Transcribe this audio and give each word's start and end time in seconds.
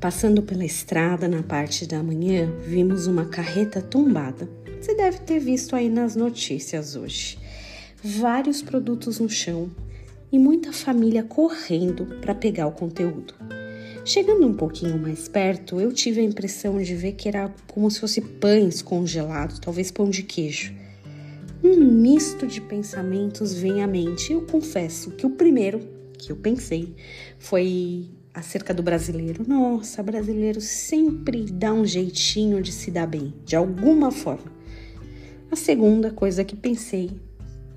Passando 0.00 0.42
pela 0.42 0.64
estrada 0.64 1.26
na 1.26 1.42
parte 1.42 1.84
da 1.84 2.00
manhã, 2.00 2.48
vimos 2.64 3.08
uma 3.08 3.24
carreta 3.24 3.82
tombada. 3.82 4.48
Você 4.80 4.94
deve 4.94 5.18
ter 5.18 5.40
visto 5.40 5.74
aí 5.74 5.88
nas 5.88 6.14
notícias 6.14 6.94
hoje. 6.94 7.36
Vários 8.02 8.62
produtos 8.62 9.18
no 9.18 9.28
chão 9.28 9.68
e 10.30 10.38
muita 10.38 10.72
família 10.72 11.24
correndo 11.24 12.06
para 12.20 12.32
pegar 12.32 12.68
o 12.68 12.72
conteúdo. 12.72 13.34
Chegando 14.04 14.46
um 14.46 14.54
pouquinho 14.54 14.96
mais 14.96 15.26
perto, 15.26 15.80
eu 15.80 15.92
tive 15.92 16.20
a 16.20 16.24
impressão 16.24 16.80
de 16.80 16.94
ver 16.94 17.14
que 17.14 17.28
era 17.28 17.52
como 17.66 17.90
se 17.90 17.98
fosse 17.98 18.20
pães 18.20 18.80
congelados, 18.80 19.58
talvez 19.58 19.90
pão 19.90 20.08
de 20.08 20.22
queijo. 20.22 20.72
Um 21.62 21.76
misto 21.76 22.46
de 22.46 22.60
pensamentos 22.60 23.52
vem 23.52 23.82
à 23.82 23.86
mente. 23.88 24.32
Eu 24.32 24.42
confesso 24.42 25.10
que 25.10 25.26
o 25.26 25.30
primeiro 25.30 25.80
que 26.16 26.30
eu 26.30 26.36
pensei 26.36 26.94
foi 27.36 28.08
acerca 28.32 28.72
do 28.72 28.82
brasileiro. 28.82 29.44
Nossa, 29.46 30.02
brasileiro 30.02 30.60
sempre 30.60 31.44
dá 31.44 31.72
um 31.72 31.84
jeitinho 31.84 32.62
de 32.62 32.72
se 32.72 32.90
dar 32.90 33.06
bem, 33.06 33.34
de 33.44 33.56
alguma 33.56 34.10
forma. 34.10 34.52
A 35.50 35.56
segunda 35.56 36.10
coisa 36.10 36.44
que 36.44 36.54
pensei 36.54 37.10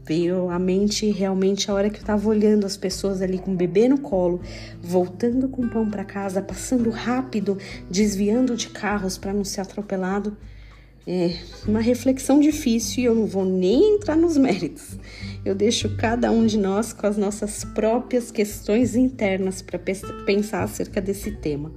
veio 0.05 0.49
à 0.49 0.59
mente 0.59 1.09
realmente 1.09 1.69
a 1.69 1.73
hora 1.73 1.89
que 1.89 1.99
eu 1.99 2.03
tava 2.03 2.27
olhando 2.27 2.65
as 2.65 2.75
pessoas 2.75 3.21
ali 3.21 3.37
com 3.37 3.53
o 3.53 3.55
bebê 3.55 3.87
no 3.87 3.99
colo, 3.99 4.41
voltando 4.81 5.47
com 5.47 5.63
o 5.63 5.69
pão 5.69 5.89
para 5.89 6.03
casa, 6.03 6.41
passando 6.41 6.89
rápido, 6.89 7.57
desviando 7.89 8.55
de 8.57 8.69
carros 8.69 9.17
para 9.17 9.33
não 9.33 9.43
ser 9.43 9.61
atropelado. 9.61 10.35
É 11.05 11.35
uma 11.67 11.79
reflexão 11.79 12.39
difícil 12.39 13.03
e 13.03 13.05
eu 13.05 13.15
não 13.15 13.25
vou 13.25 13.43
nem 13.43 13.95
entrar 13.95 14.15
nos 14.15 14.37
méritos. 14.37 14.97
Eu 15.43 15.55
deixo 15.55 15.95
cada 15.97 16.31
um 16.31 16.45
de 16.45 16.57
nós 16.57 16.93
com 16.93 17.07
as 17.07 17.17
nossas 17.17 17.63
próprias 17.63 18.29
questões 18.29 18.95
internas 18.95 19.61
para 19.61 19.79
pensar 19.79 20.63
acerca 20.63 21.01
desse 21.01 21.31
tema. 21.31 21.71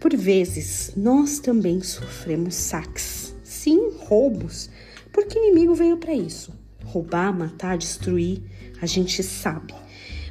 Por 0.00 0.16
vezes, 0.16 0.92
nós 0.96 1.38
também 1.38 1.80
sofremos 1.80 2.54
saques, 2.54 3.34
sim, 3.42 3.92
roubos, 3.98 4.68
porque 5.12 5.38
o 5.38 5.44
inimigo 5.44 5.74
veio 5.74 5.96
para 5.96 6.14
isso 6.14 6.52
roubar, 6.88 7.36
matar, 7.36 7.76
destruir, 7.76 8.42
a 8.80 8.86
gente 8.86 9.22
sabe. 9.22 9.74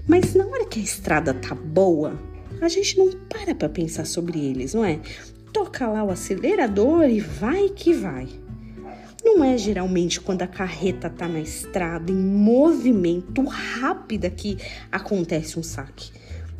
Mas 0.07 0.33
na 0.33 0.45
hora 0.45 0.65
que 0.65 0.79
a 0.79 0.83
estrada 0.83 1.33
tá 1.33 1.53
boa, 1.53 2.19
a 2.61 2.67
gente 2.67 2.97
não 2.97 3.11
para 3.11 3.53
para 3.53 3.69
pensar 3.69 4.05
sobre 4.05 4.39
eles, 4.39 4.73
não 4.73 4.83
é? 4.83 4.99
Toca 5.51 5.87
lá 5.87 6.03
o 6.03 6.11
acelerador 6.11 7.05
e 7.05 7.19
vai 7.19 7.69
que 7.69 7.93
vai. 7.93 8.27
Não 9.23 9.43
é 9.43 9.57
geralmente 9.57 10.21
quando 10.21 10.43
a 10.43 10.47
carreta 10.47 11.09
tá 11.09 11.27
na 11.27 11.39
estrada 11.39 12.11
em 12.11 12.15
movimento 12.15 13.43
rápida 13.43 14.29
que 14.29 14.57
acontece 14.91 15.59
um 15.59 15.63
saque 15.63 16.11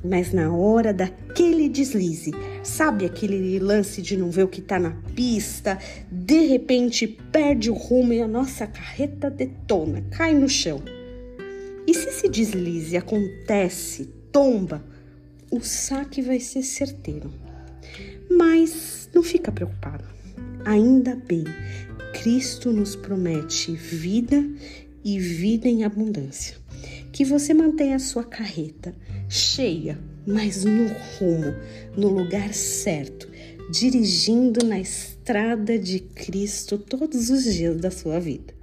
mas 0.04 0.32
na 0.32 0.54
hora 0.54 0.94
daquele 0.94 1.68
deslize, 1.68 2.32
sabe 2.64 3.06
aquele 3.06 3.60
lance 3.60 4.02
de 4.02 4.16
não 4.16 4.30
ver 4.30 4.44
o 4.44 4.48
que 4.48 4.62
tá 4.62 4.80
na 4.80 4.92
pista, 5.16 5.78
de 6.12 6.46
repente 6.46 7.08
perde 7.08 7.70
o 7.70 7.74
rumo 7.74 8.14
e 8.14 8.22
a 8.22 8.28
nossa 8.28 8.68
carreta 8.68 9.30
detona, 9.30 10.04
cai 10.12 10.34
no 10.34 10.48
chão. 10.48 10.82
E 11.86 11.94
se 11.94 12.10
esse 12.10 12.30
deslize 12.30 12.98
acontece, 12.98 14.06
tomba, 14.32 14.84
o 15.50 15.62
saque 15.62 16.22
vai 16.22 16.40
ser 16.40 16.62
certeiro. 16.62 17.32
Mas 18.30 19.10
não 19.14 19.24
fica 19.24 19.52
preocupado. 19.52 20.04
Ainda 20.66 21.16
bem, 21.16 21.44
Cristo 22.22 22.72
nos 22.72 22.96
promete 22.96 23.72
vida 23.74 24.44
e 25.04 25.20
vida 25.20 25.68
em 25.68 25.84
abundância. 25.84 26.58
Que 27.12 27.24
você 27.24 27.54
mantenha 27.54 27.96
a 27.96 28.00
sua 28.00 28.24
carreta 28.24 28.94
cheia, 29.30 29.98
mas 30.26 30.64
no 30.64 30.88
rumo, 30.88 31.54
no 31.96 32.10
lugar 32.10 32.54
certo, 32.54 33.30
dirigindo 33.72 34.66
na 34.66 34.80
estrada 34.80 35.78
de 35.78 36.00
Cristo 36.00 36.78
todos 36.78 37.30
os 37.30 37.44
dias 37.44 37.78
da 37.78 37.92
sua 37.92 38.20
vida. 38.20 38.57